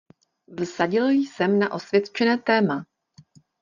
[0.59, 2.85] Vsadil jsem na osvědčené téma.